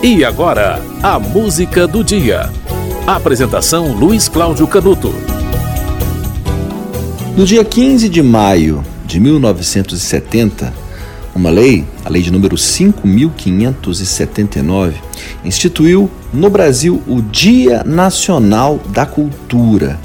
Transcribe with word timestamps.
E 0.00 0.24
agora, 0.24 0.80
a 1.02 1.18
música 1.18 1.84
do 1.84 2.04
dia. 2.04 2.48
Apresentação 3.04 3.92
Luiz 3.92 4.28
Cláudio 4.28 4.64
Canuto. 4.68 5.12
No 7.36 7.44
dia 7.44 7.64
15 7.64 8.08
de 8.08 8.22
maio 8.22 8.84
de 9.04 9.18
1970, 9.18 10.72
uma 11.34 11.50
lei, 11.50 11.84
a 12.04 12.08
lei 12.08 12.22
de 12.22 12.30
número 12.30 12.56
5579, 12.56 14.94
instituiu 15.44 16.08
no 16.32 16.48
Brasil 16.48 17.02
o 17.04 17.20
Dia 17.20 17.82
Nacional 17.82 18.78
da 18.90 19.04
Cultura, 19.04 19.98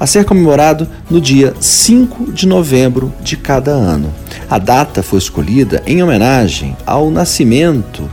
a 0.00 0.06
ser 0.06 0.24
comemorado 0.24 0.88
no 1.10 1.20
dia 1.20 1.52
5 1.60 2.32
de 2.32 2.48
novembro 2.48 3.12
de 3.20 3.36
cada 3.36 3.72
ano. 3.72 4.10
A 4.48 4.58
data 4.58 5.02
foi 5.02 5.18
escolhida 5.18 5.82
em 5.86 6.02
homenagem 6.02 6.74
ao 6.86 7.10
nascimento 7.10 8.08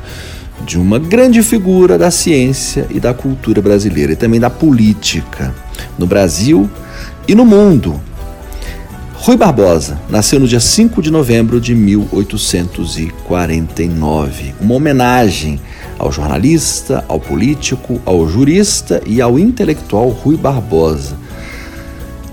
de 0.66 0.80
uma 0.80 1.00
grande 1.00 1.44
figura 1.44 1.98
da 1.98 2.10
ciência 2.10 2.88
e 2.90 2.98
da 3.00 3.14
cultura 3.14 3.62
brasileira 3.62 4.14
e 4.14 4.16
também 4.16 4.40
da 4.40 4.50
política 4.50 5.54
no 5.98 6.08
Brasil 6.08 6.70
e 7.28 7.36
no 7.36 7.46
mundo. 7.46 8.00
Rui 9.16 9.38
Barbosa 9.38 10.00
nasceu 10.10 10.38
no 10.38 10.48
dia 10.48 10.60
5 10.60 11.02
de 11.02 11.10
novembro 11.10 11.62
de 11.62 11.74
1849. 11.74 14.54
Uma 14.60 14.76
homenagem 14.76 15.62
ao 15.98 16.12
jornalista, 16.12 17.06
ao 17.08 17.22
político, 17.22 18.02
ao 18.06 18.28
jurista 18.28 19.02
e 19.06 19.22
ao 19.22 19.40
intelectual 19.40 20.10
Rui 20.10 20.36
Barbosa. 20.36 21.16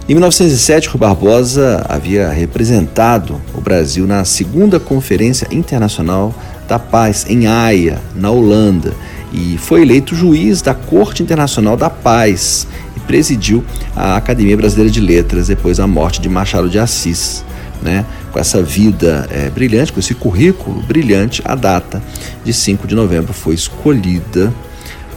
Em 0.08 0.14
1907, 0.14 0.88
Rui 0.88 0.98
Barbosa 0.98 1.86
havia 1.88 2.28
representado 2.30 3.40
o 3.54 3.60
Brasil 3.60 4.04
na 4.04 4.24
segunda 4.24 4.80
Conferência 4.80 5.46
Internacional 5.52 6.34
da 6.70 6.78
Paz 6.78 7.26
em 7.28 7.48
Haia, 7.48 8.00
na 8.14 8.30
Holanda, 8.30 8.94
e 9.32 9.58
foi 9.58 9.82
eleito 9.82 10.14
juiz 10.14 10.62
da 10.62 10.72
Corte 10.72 11.20
Internacional 11.20 11.76
da 11.76 11.90
Paz 11.90 12.64
e 12.96 13.00
presidiu 13.00 13.64
a 13.96 14.16
Academia 14.16 14.56
Brasileira 14.56 14.88
de 14.90 15.00
Letras 15.00 15.48
depois 15.48 15.78
da 15.78 15.86
morte 15.88 16.20
de 16.20 16.28
Machado 16.28 16.70
de 16.70 16.78
Assis. 16.78 17.44
Né? 17.82 18.06
Com 18.30 18.38
essa 18.38 18.62
vida 18.62 19.28
é, 19.32 19.50
brilhante, 19.50 19.92
com 19.92 19.98
esse 19.98 20.14
currículo 20.14 20.80
brilhante, 20.82 21.42
a 21.44 21.56
data 21.56 22.00
de 22.44 22.52
5 22.52 22.86
de 22.86 22.94
novembro 22.94 23.32
foi 23.32 23.54
escolhida 23.54 24.54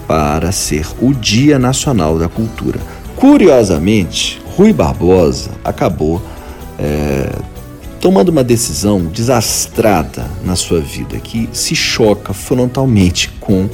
para 0.07 0.51
ser 0.51 0.87
o 0.99 1.13
Dia 1.13 1.59
Nacional 1.59 2.17
da 2.17 2.27
Cultura. 2.27 2.79
Curiosamente, 3.15 4.41
Rui 4.57 4.73
Barbosa 4.73 5.51
acabou 5.63 6.19
é, 6.79 7.29
tomando 8.03 8.27
uma 8.27 8.43
decisão 8.43 9.05
desastrada 9.05 10.29
na 10.43 10.57
sua 10.57 10.81
vida, 10.81 11.17
que 11.19 11.47
se 11.53 11.73
choca 11.73 12.33
frontalmente 12.33 13.29
com 13.39 13.69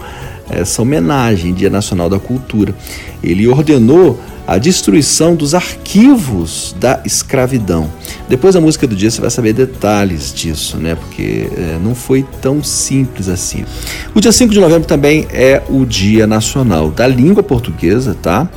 essa 0.47 0.83
homenagem, 0.83 1.52
Dia 1.52 1.71
Nacional 1.71 2.11
da 2.11 2.19
Cultura. 2.19 2.75
Ele 3.23 3.47
ordenou 3.47 4.19
a 4.45 4.59
destruição 4.59 5.33
dos 5.33 5.55
arquivos 5.55 6.75
da 6.80 7.02
escravidão. 7.03 7.89
Depois 8.27 8.53
da 8.53 8.61
música 8.61 8.86
do 8.86 8.95
dia 8.95 9.09
você 9.09 9.19
vai 9.19 9.31
saber 9.31 9.53
detalhes 9.53 10.31
disso, 10.31 10.77
né? 10.77 10.93
Porque 10.93 11.49
é, 11.58 11.80
não 11.83 11.95
foi 11.95 12.23
tão 12.39 12.64
simples 12.64 13.27
assim. 13.27 13.66
O 14.14 14.21
dia 14.21 14.31
5 14.31 14.53
de 14.53 14.59
novembro 14.59 14.88
também 14.88 15.27
é 15.31 15.64
o 15.67 15.88
Dia 15.88 16.27
Nacional 16.27 16.91
da 16.91 17.08
Língua 17.08 17.41
Portuguesa, 17.41 18.16
tá? 18.21 18.47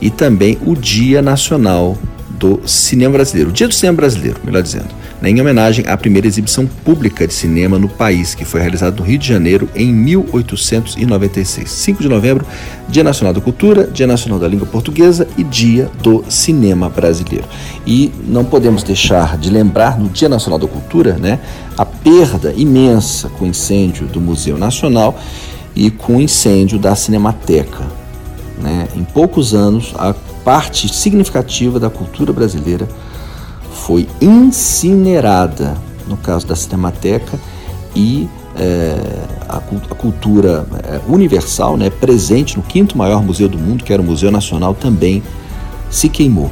E 0.00 0.08
também 0.08 0.56
o 0.64 0.76
Dia 0.76 1.20
Nacional 1.20 1.98
do 2.40 2.66
Cinema 2.66 3.12
Brasileiro, 3.12 3.50
o 3.50 3.52
Dia 3.52 3.68
do 3.68 3.74
Cinema 3.74 3.98
Brasileiro, 3.98 4.40
melhor 4.42 4.62
dizendo, 4.62 4.88
né, 5.20 5.28
em 5.28 5.38
homenagem 5.38 5.84
à 5.86 5.94
primeira 5.96 6.26
exibição 6.26 6.66
pública 6.66 7.26
de 7.26 7.34
cinema 7.34 7.78
no 7.78 7.88
país, 7.88 8.34
que 8.34 8.46
foi 8.46 8.62
realizada 8.62 8.96
no 8.96 9.02
Rio 9.02 9.18
de 9.18 9.28
Janeiro 9.28 9.68
em 9.76 9.92
1896. 9.92 11.70
5 11.70 12.02
de 12.02 12.08
novembro, 12.08 12.46
Dia 12.88 13.04
Nacional 13.04 13.34
da 13.34 13.40
Cultura, 13.42 13.86
Dia 13.86 14.06
Nacional 14.06 14.38
da 14.38 14.48
Língua 14.48 14.66
Portuguesa 14.66 15.28
e 15.36 15.44
Dia 15.44 15.90
do 16.02 16.24
Cinema 16.30 16.88
Brasileiro. 16.88 17.44
E 17.86 18.10
não 18.26 18.44
podemos 18.44 18.82
deixar 18.82 19.36
de 19.36 19.50
lembrar, 19.50 20.00
no 20.00 20.08
Dia 20.08 20.28
Nacional 20.28 20.58
da 20.58 20.66
Cultura, 20.66 21.18
né, 21.18 21.38
a 21.76 21.84
perda 21.84 22.54
imensa 22.56 23.28
com 23.28 23.44
o 23.44 23.48
incêndio 23.48 24.06
do 24.06 24.20
Museu 24.20 24.56
Nacional 24.56 25.20
e 25.76 25.90
com 25.90 26.16
o 26.16 26.20
incêndio 26.22 26.78
da 26.78 26.96
Cinemateca. 26.96 27.84
Né? 28.62 28.88
Em 28.96 29.04
poucos 29.04 29.54
anos, 29.54 29.94
a 29.98 30.14
parte 30.44 30.92
significativa 30.92 31.78
da 31.78 31.90
cultura 31.90 32.32
brasileira 32.32 32.88
foi 33.72 34.08
incinerada, 34.20 35.76
no 36.06 36.16
caso 36.16 36.46
da 36.46 36.56
Cinemateca, 36.56 37.38
e 37.94 38.28
é, 38.56 38.96
a, 39.48 39.56
a, 39.56 39.94
cultura 39.94 40.66
é, 40.84 41.00
universal, 41.08 41.76
né, 41.76 41.90
presente 41.90 42.56
no 42.56 42.62
quinto 42.62 42.96
maior 42.96 43.22
museu 43.22 43.48
do 43.48 43.58
mundo, 43.58 43.84
que 43.84 43.92
era 43.92 44.02
o 44.02 44.04
Museu 44.04 44.30
Nacional, 44.30 44.74
também 44.74 45.22
se 45.90 46.08
queimou. 46.08 46.50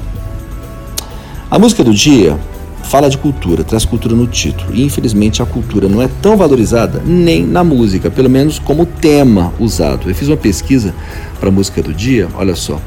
A 1.51 1.59
música 1.59 1.83
do 1.83 1.93
dia 1.93 2.39
fala 2.83 3.11
de 3.11 3.19
cultura, 3.19 3.63
traz 3.63 3.85
cultura 3.85 4.15
no 4.15 4.27
título, 4.27 4.75
e 4.75 4.83
infelizmente 4.83 5.43
a 5.43 5.47
cultura 5.47 5.89
não 5.89 6.01
é 6.01 6.09
tão 6.23 6.37
valorizada 6.37 7.03
nem 7.05 7.47
na 7.47 7.63
música, 7.63 8.11
pelo 8.11 8.31
menos 8.31 8.59
como 8.59 8.87
tema 8.87 9.53
usado. 9.59 10.09
Eu 10.09 10.15
fiz 10.15 10.29
uma 10.29 10.37
pesquisa 10.37 10.95
para 11.39 11.51
a 11.51 11.53
música 11.53 11.83
do 11.83 11.93
dia, 11.93 12.29
olha 12.35 12.57
só. 12.57 12.81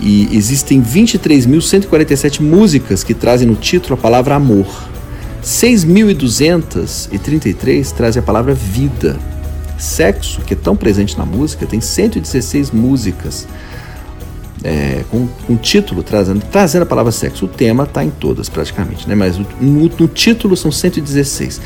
E 0.00 0.34
existem 0.34 0.82
23.147 0.82 2.40
músicas 2.40 3.04
que 3.04 3.12
trazem 3.12 3.46
no 3.46 3.54
título 3.54 3.92
a 3.94 3.98
palavra 3.98 4.34
amor. 4.34 4.66
6.233 5.42 7.92
trazem 7.92 8.20
a 8.20 8.22
palavra 8.22 8.54
vida. 8.54 9.18
Sexo, 9.78 10.40
que 10.42 10.54
é 10.54 10.56
tão 10.56 10.76
presente 10.76 11.16
na 11.16 11.24
música, 11.24 11.66
tem 11.66 11.80
116 11.80 12.70
músicas 12.70 13.48
é, 14.62 15.04
com, 15.10 15.26
com 15.46 15.56
título 15.56 16.02
trazendo, 16.02 16.42
trazendo 16.50 16.82
a 16.82 16.86
palavra 16.86 17.12
sexo. 17.12 17.46
O 17.46 17.48
tema 17.48 17.84
está 17.84 18.04
em 18.04 18.10
todas 18.10 18.48
praticamente, 18.48 19.08
né? 19.08 19.14
mas 19.14 19.38
no, 19.38 19.46
no 19.60 20.08
título 20.08 20.56
são 20.56 20.70
116. 20.70 21.60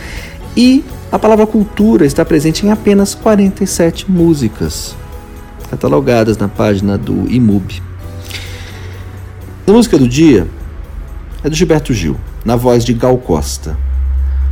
E 0.57 0.85
a 1.11 1.19
palavra 1.19 1.47
cultura 1.47 2.07
está 2.07 2.25
presente 2.25 2.65
em 2.65 2.71
apenas 2.71 3.15
47 3.15 4.11
músicas, 4.11 4.95
catalogadas 5.71 6.39
na 6.39 6.49
página 6.49 6.97
do 6.97 7.31
IMUB. 7.31 7.83
A 9.67 9.73
música 9.73 9.97
do 9.97 10.07
dia 10.07 10.47
é 11.43 11.49
do 11.49 11.57
Gilberto 11.57 11.95
Gil, 11.95 12.19
na 12.45 12.55
voz 12.55 12.85
de 12.85 12.93
Gal 12.93 13.17
Costa. 13.17 13.75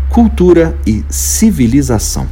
Cultura 0.08 0.74
e 0.86 1.04
civilização. 1.10 2.26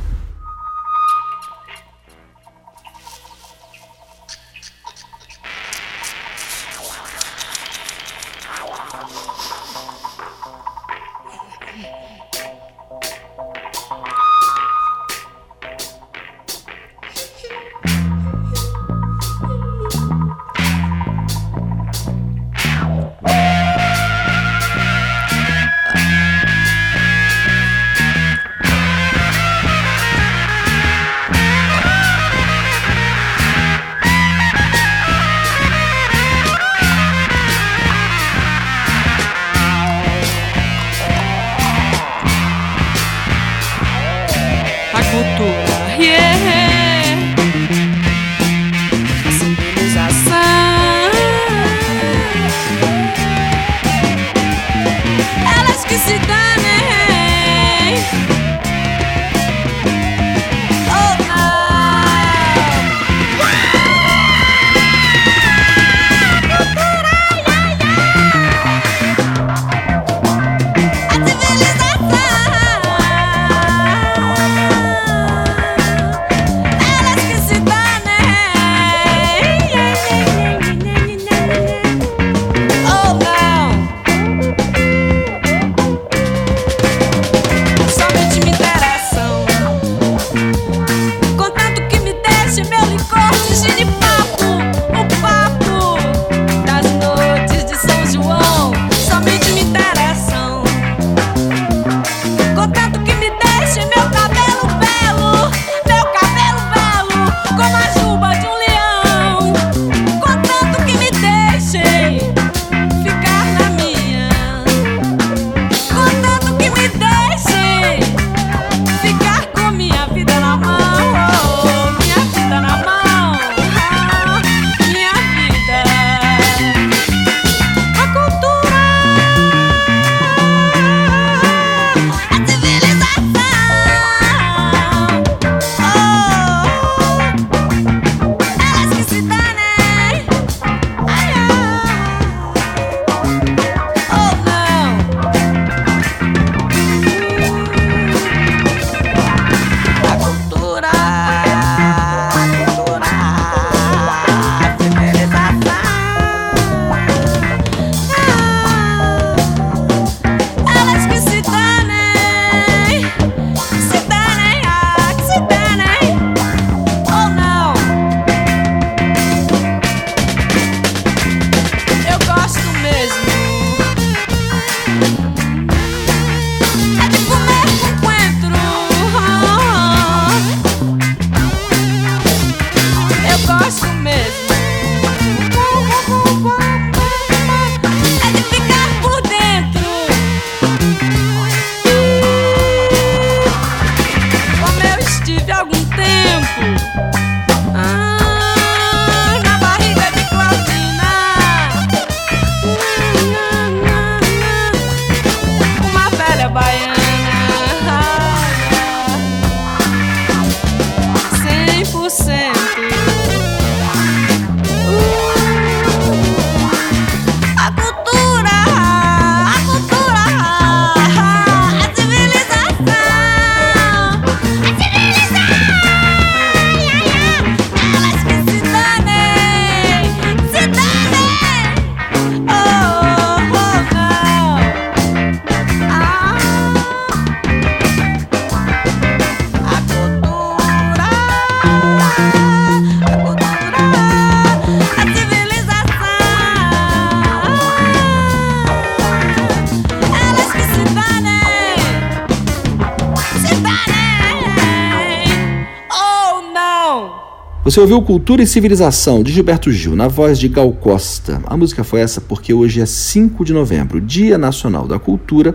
Você 257.63 257.79
ouviu 257.79 258.01
Cultura 258.01 258.43
e 258.43 258.47
Civilização, 258.47 259.23
de 259.23 259.31
Gilberto 259.31 259.71
Gil, 259.71 259.95
na 259.95 260.09
voz 260.09 260.39
de 260.39 260.49
Gal 260.49 260.73
Costa. 260.73 261.43
A 261.45 261.59
música 261.59 261.85
foi 261.85 262.01
essa 262.01 262.19
porque 262.19 262.55
hoje 262.55 262.81
é 262.81 262.87
5 262.87 263.45
de 263.45 263.53
novembro, 263.53 264.01
Dia 264.01 264.39
Nacional 264.39 264.89
da 264.89 264.99
Cultura, 264.99 265.55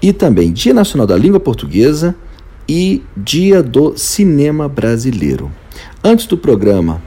e 0.00 0.10
também 0.10 0.50
Dia 0.50 0.72
Nacional 0.72 1.06
da 1.06 1.14
Língua 1.14 1.38
Portuguesa 1.38 2.16
e 2.66 3.02
Dia 3.14 3.62
do 3.62 3.94
Cinema 3.98 4.70
Brasileiro. 4.70 5.52
Antes 6.02 6.24
do 6.24 6.38
programa, 6.38 7.02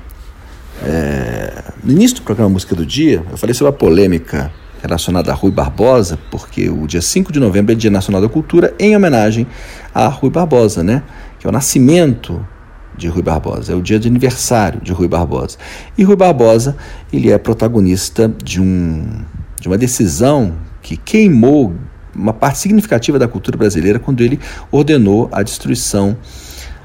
é, 0.84 1.64
no 1.84 1.92
início 1.92 2.18
do 2.18 2.22
programa 2.22 2.52
Música 2.52 2.76
do 2.76 2.86
Dia, 2.86 3.26
eu 3.32 3.38
falei 3.40 3.56
sobre 3.56 3.74
a 3.74 3.76
polêmica 3.76 4.54
relacionada 4.84 5.32
a 5.32 5.36
Rui 5.36 5.52
Barbosa, 5.52 6.20
porque 6.30 6.70
o 6.70 6.86
dia 6.86 7.02
5 7.02 7.34
de 7.34 7.40
novembro 7.40 7.72
é 7.72 7.76
Dia 7.76 7.90
Nacional 7.90 8.22
da 8.22 8.30
Cultura, 8.30 8.72
em 8.78 8.96
homenagem 8.96 9.48
a 9.96 10.08
Rui 10.08 10.30
Barbosa, 10.30 10.84
né? 10.84 11.02
Que 11.40 11.48
é 11.48 11.50
o 11.50 11.52
nascimento 11.52 12.46
de 13.00 13.08
Rui 13.08 13.24
Barbosa, 13.24 13.74
é 13.74 13.76
o 13.76 13.82
dia 13.82 13.98
de 13.98 14.08
aniversário 14.08 14.82
de 14.82 14.92
Rui 14.92 15.08
Barbosa. 15.08 15.58
E 15.98 16.04
Rui 16.04 16.16
Barbosa, 16.16 16.76
ele 17.12 17.32
é 17.32 17.38
protagonista 17.38 18.32
de, 18.44 18.62
um, 18.62 19.24
de 19.60 19.68
uma 19.68 19.78
decisão 19.78 20.54
que 20.82 20.98
queimou 20.98 21.74
uma 22.14 22.34
parte 22.34 22.60
significativa 22.60 23.18
da 23.18 23.28
cultura 23.28 23.58
brasileira 23.58 23.98
quando 23.98 24.22
ele 24.22 24.40
ordenou 24.72 25.30
a 25.32 25.42
destruição 25.42 26.18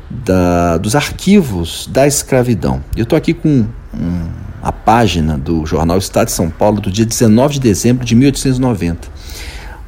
da, 0.09 0.79
dos 0.79 0.95
arquivos 0.95 1.89
da 1.91 2.07
escravidão. 2.07 2.83
Eu 2.97 3.03
estou 3.03 3.17
aqui 3.17 3.35
com 3.35 3.67
um, 3.93 4.29
a 4.63 4.71
página 4.71 5.37
do 5.37 5.67
jornal 5.67 5.99
Estado 5.99 6.27
de 6.27 6.33
São 6.33 6.49
Paulo 6.49 6.81
do 6.81 6.91
dia 6.91 7.05
19 7.05 7.55
de 7.55 7.61
dezembro 7.61 8.05
de 8.05 8.15
1890. 8.15 9.09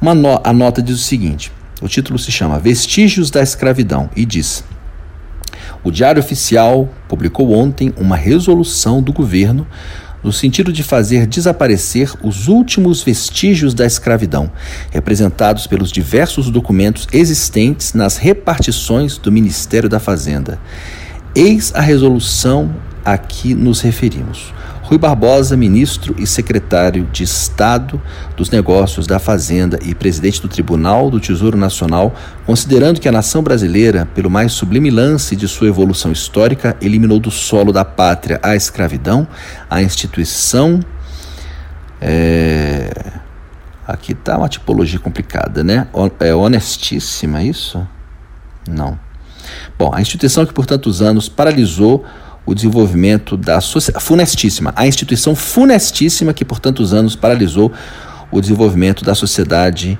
Uma 0.01 0.13
no, 0.13 0.41
a 0.43 0.51
nota 0.51 0.81
diz 0.81 0.95
o 0.95 1.03
seguinte: 1.03 1.51
o 1.81 1.87
título 1.87 2.19
se 2.19 2.31
chama 2.31 2.59
Vestígios 2.59 3.31
da 3.31 3.41
Escravidão 3.41 4.09
e 4.15 4.25
diz. 4.25 4.63
O 5.83 5.91
Diário 5.91 6.19
Oficial 6.19 6.89
publicou 7.07 7.53
ontem 7.53 7.93
uma 7.97 8.15
resolução 8.15 9.01
do 9.01 9.13
governo 9.13 9.65
no 10.23 10.33
sentido 10.33 10.73
de 10.73 10.83
fazer 10.83 11.25
desaparecer 11.27 12.11
os 12.23 12.47
últimos 12.47 13.03
vestígios 13.03 13.73
da 13.73 13.85
escravidão, 13.85 14.51
representados 14.91 15.67
pelos 15.67 15.91
diversos 15.91 16.49
documentos 16.49 17.07
existentes 17.13 17.93
nas 17.93 18.17
repartições 18.17 19.17
do 19.17 19.31
Ministério 19.31 19.87
da 19.87 19.99
Fazenda. 19.99 20.59
Eis 21.35 21.71
a 21.73 21.81
resolução 21.81 22.75
a 23.05 23.17
que 23.17 23.53
nos 23.53 23.79
referimos. 23.79 24.53
Rui 24.87 24.97
Barbosa, 24.97 25.57
ministro 25.57 26.15
e 26.17 26.25
secretário 26.25 27.09
de 27.11 27.21
Estado 27.21 28.01
dos 28.37 28.49
Negócios 28.49 29.05
da 29.05 29.19
Fazenda 29.19 29.77
e 29.83 29.93
presidente 29.93 30.41
do 30.41 30.47
Tribunal 30.47 31.11
do 31.11 31.19
Tesouro 31.19 31.57
Nacional, 31.57 32.15
considerando 32.45 33.01
que 33.01 33.09
a 33.09 33.11
nação 33.11 33.43
brasileira, 33.43 34.05
pelo 34.15 34.29
mais 34.29 34.53
sublime 34.53 34.89
lance 34.89 35.35
de 35.35 35.45
sua 35.45 35.67
evolução 35.67 36.09
histórica, 36.09 36.77
eliminou 36.81 37.19
do 37.19 37.29
solo 37.29 37.73
da 37.73 37.83
pátria 37.83 38.39
a 38.41 38.55
escravidão, 38.55 39.27
a 39.69 39.81
instituição. 39.81 40.79
É... 41.99 42.89
Aqui 43.85 44.13
está 44.13 44.37
uma 44.37 44.47
tipologia 44.47 44.99
complicada, 44.99 45.65
né? 45.65 45.85
É 46.21 46.33
honestíssima 46.33 47.43
isso? 47.43 47.85
Não. 48.65 48.97
Bom, 49.77 49.93
a 49.93 49.99
instituição 49.99 50.45
que 50.45 50.53
por 50.53 50.65
tantos 50.65 51.01
anos 51.01 51.27
paralisou 51.27 52.05
o 52.47 52.55
desenvolvimento 52.55 53.37
da 53.37 53.59
funestíssima, 53.61 54.73
a 54.75 54.87
instituição 54.87 55.35
funestíssima 55.35 56.33
que 56.33 56.43
por 56.45 56.61
tantos 56.61 56.93
anos 56.93 57.13
paralisou 57.15 57.73
o 58.31 58.39
desenvolvimento 58.39 59.03
da 59.03 59.13
sociedade 59.13 59.99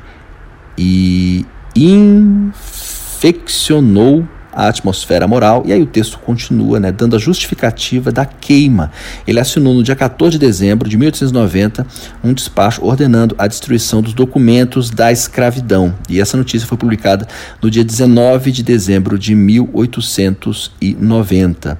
e 0.77 1.45
infeccionou 1.75 4.25
a 4.57 4.67
atmosfera 4.69 5.27
moral. 5.27 5.61
E 5.67 5.73
aí 5.73 5.83
o 5.83 5.85
texto 5.85 6.17
continua, 6.17 6.79
né, 6.79 6.91
dando 6.91 7.15
a 7.15 7.19
justificativa 7.19 8.11
da 8.11 8.25
queima. 8.25 8.91
Ele 9.27 9.39
assinou 9.39 9.75
no 9.75 9.83
dia 9.83 9.95
14 9.95 10.31
de 10.31 10.39
dezembro 10.39 10.89
de 10.89 10.97
1890 10.97 11.85
um 12.23 12.33
despacho 12.33 12.83
ordenando 12.83 13.35
a 13.37 13.45
destruição 13.45 14.01
dos 14.01 14.15
documentos 14.15 14.89
da 14.89 15.11
escravidão. 15.11 15.93
E 16.09 16.19
essa 16.19 16.35
notícia 16.35 16.67
foi 16.67 16.75
publicada 16.75 17.27
no 17.61 17.69
dia 17.69 17.83
19 17.83 18.51
de 18.51 18.63
dezembro 18.63 19.19
de 19.19 19.35
1890. 19.35 21.79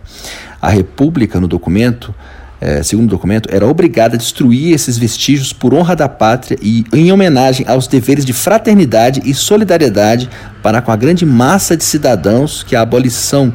A 0.67 0.69
República, 0.69 1.39
no 1.39 1.47
documento, 1.47 2.13
é, 2.59 2.83
segundo 2.83 3.07
o 3.07 3.11
documento, 3.11 3.47
era 3.49 3.65
obrigada 3.65 4.15
a 4.15 4.17
destruir 4.17 4.73
esses 4.73 4.97
vestígios 4.97 5.53
por 5.53 5.73
honra 5.73 5.95
da 5.95 6.09
pátria 6.09 6.57
e 6.61 6.83
em 6.91 7.09
homenagem 7.09 7.65
aos 7.69 7.87
deveres 7.87 8.25
de 8.25 8.33
fraternidade 8.33 9.21
e 9.23 9.33
solidariedade 9.33 10.29
para 10.61 10.81
com 10.81 10.91
a 10.91 10.97
grande 10.97 11.25
massa 11.25 11.77
de 11.77 11.85
cidadãos 11.85 12.63
que 12.63 12.75
a 12.75 12.81
abolição 12.81 13.53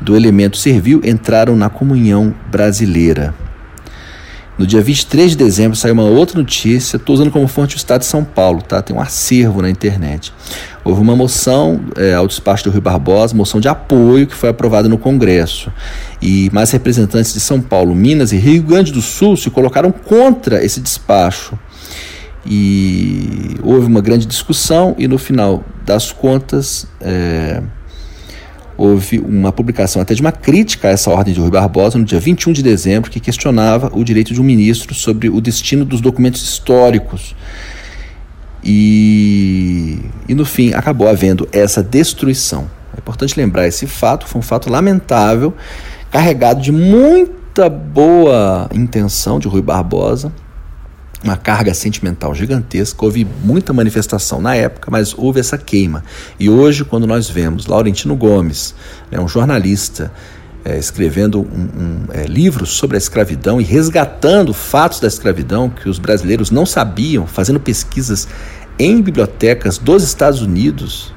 do 0.00 0.16
elemento 0.16 0.56
servil 0.56 1.00
entraram 1.04 1.54
na 1.54 1.70
comunhão 1.70 2.34
brasileira. 2.50 3.32
No 4.56 4.64
dia 4.66 4.80
23 4.80 5.32
de 5.32 5.36
dezembro 5.36 5.76
saiu 5.76 5.94
uma 5.94 6.04
outra 6.04 6.38
notícia, 6.38 6.96
estou 6.96 7.14
usando 7.14 7.30
como 7.32 7.48
fonte 7.48 7.74
o 7.74 7.76
Estado 7.76 8.02
de 8.02 8.06
São 8.06 8.22
Paulo, 8.22 8.62
tá? 8.62 8.80
Tem 8.80 8.94
um 8.94 9.00
acervo 9.00 9.60
na 9.60 9.68
internet. 9.68 10.32
Houve 10.84 11.00
uma 11.00 11.16
moção 11.16 11.80
é, 11.96 12.14
ao 12.14 12.28
despacho 12.28 12.64
do 12.64 12.70
Rio 12.70 12.80
Barbosa, 12.80 13.34
moção 13.34 13.60
de 13.60 13.66
apoio 13.66 14.28
que 14.28 14.34
foi 14.34 14.50
aprovada 14.50 14.88
no 14.88 14.96
Congresso. 14.96 15.72
E 16.22 16.48
mais 16.52 16.70
representantes 16.70 17.34
de 17.34 17.40
São 17.40 17.60
Paulo, 17.60 17.96
Minas 17.96 18.30
e 18.30 18.36
Rio 18.36 18.62
Grande 18.62 18.92
do 18.92 19.02
Sul 19.02 19.36
se 19.36 19.50
colocaram 19.50 19.90
contra 19.90 20.64
esse 20.64 20.80
despacho. 20.80 21.58
E 22.46 23.56
houve 23.62 23.86
uma 23.86 24.00
grande 24.00 24.24
discussão 24.24 24.94
e 24.96 25.08
no 25.08 25.18
final 25.18 25.64
das 25.84 26.12
contas. 26.12 26.86
É, 27.00 27.60
houve 28.76 29.18
uma 29.18 29.52
publicação 29.52 30.02
até 30.02 30.14
de 30.14 30.20
uma 30.20 30.32
crítica 30.32 30.88
a 30.88 30.90
essa 30.90 31.10
ordem 31.10 31.32
de 31.32 31.40
Rui 31.40 31.50
Barbosa 31.50 31.98
no 31.98 32.04
dia 32.04 32.18
21 32.18 32.52
de 32.52 32.62
dezembro, 32.62 33.10
que 33.10 33.20
questionava 33.20 33.90
o 33.94 34.04
direito 34.04 34.34
de 34.34 34.40
um 34.40 34.44
ministro 34.44 34.94
sobre 34.94 35.28
o 35.28 35.40
destino 35.40 35.84
dos 35.84 36.00
documentos 36.00 36.42
históricos. 36.42 37.34
E, 38.62 39.98
e 40.28 40.34
no 40.34 40.44
fim 40.44 40.72
acabou 40.72 41.08
havendo 41.08 41.48
essa 41.52 41.82
destruição. 41.82 42.70
É 42.96 42.98
importante 42.98 43.38
lembrar 43.38 43.66
esse 43.66 43.86
fato, 43.86 44.26
foi 44.26 44.38
um 44.38 44.42
fato 44.42 44.70
lamentável, 44.70 45.54
carregado 46.10 46.62
de 46.62 46.72
muita 46.72 47.68
boa 47.68 48.68
intenção 48.72 49.38
de 49.38 49.48
Rui 49.48 49.60
Barbosa, 49.60 50.32
uma 51.24 51.36
carga 51.36 51.72
sentimental 51.72 52.34
gigantesca, 52.34 53.02
houve 53.04 53.26
muita 53.42 53.72
manifestação 53.72 54.40
na 54.40 54.54
época, 54.54 54.90
mas 54.90 55.14
houve 55.16 55.40
essa 55.40 55.56
queima. 55.56 56.04
E 56.38 56.50
hoje, 56.50 56.84
quando 56.84 57.06
nós 57.06 57.28
vemos 57.28 57.66
Laurentino 57.66 58.14
Gomes, 58.14 58.74
né, 59.10 59.18
um 59.18 59.26
jornalista, 59.26 60.12
é, 60.64 60.78
escrevendo 60.78 61.40
um, 61.40 61.68
um 61.82 62.06
é, 62.12 62.24
livro 62.24 62.66
sobre 62.66 62.96
a 62.96 62.98
escravidão 62.98 63.60
e 63.60 63.64
resgatando 63.64 64.52
fatos 64.52 65.00
da 65.00 65.08
escravidão 65.08 65.68
que 65.70 65.88
os 65.88 65.98
brasileiros 65.98 66.50
não 66.50 66.66
sabiam, 66.66 67.26
fazendo 67.26 67.58
pesquisas 67.58 68.28
em 68.78 69.00
bibliotecas 69.00 69.78
dos 69.78 70.02
Estados 70.02 70.42
Unidos, 70.42 71.12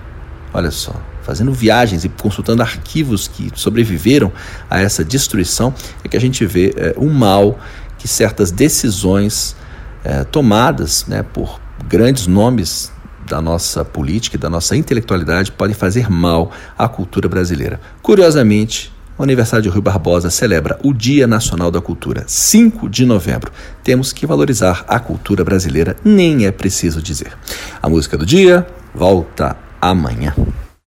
olha 0.54 0.72
só, 0.72 0.96
fazendo 1.22 1.52
viagens 1.52 2.06
e 2.06 2.10
consultando 2.10 2.62
arquivos 2.62 3.28
que 3.28 3.52
sobreviveram 3.56 4.32
a 4.70 4.80
essa 4.80 5.04
destruição, 5.04 5.74
é 6.04 6.08
que 6.08 6.16
a 6.16 6.22
gente 6.22 6.46
vê 6.46 6.74
é, 6.78 6.94
o 6.96 7.10
mal 7.10 7.60
que 7.98 8.08
certas 8.08 8.52
decisões 8.52 9.56
é, 10.08 10.24
tomadas 10.24 11.06
né, 11.06 11.22
por 11.22 11.60
grandes 11.86 12.28
nomes 12.28 12.94
da 13.28 13.42
nossa 13.42 13.84
política 13.84 14.38
e 14.38 14.40
da 14.40 14.50
nossa 14.50 14.74
intelectualidade 14.74 15.52
podem 15.52 15.76
fazer 15.76 16.10
mal 16.10 16.50
à 16.78 16.88
cultura 16.88 17.28
brasileira. 17.28 17.78
Curiosamente, 18.02 18.94
o 19.18 19.24
aniversário 19.24 19.64
de 19.64 19.70
Rui 19.70 19.82
Barbosa 19.82 20.30
celebra 20.30 20.80
o 20.82 20.94
Dia 20.94 21.28
Nacional 21.28 21.70
da 21.70 21.82
Cultura, 21.82 22.24
5 22.26 22.88
de 22.88 23.06
novembro. 23.06 23.52
Temos 23.84 24.14
que 24.14 24.26
valorizar 24.26 24.86
a 24.88 24.98
cultura 24.98 25.44
brasileira, 25.44 25.98
nem 26.06 26.46
é 26.46 26.52
preciso 26.52 27.02
dizer. 27.02 27.34
A 27.82 27.90
música 27.90 28.18
do 28.18 28.26
dia 28.26 28.66
volta 28.96 29.58
amanhã. 29.82 30.34